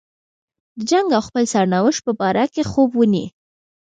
[0.77, 3.25] د جنګ او خپل سرنوشت په باره کې خوب ویني.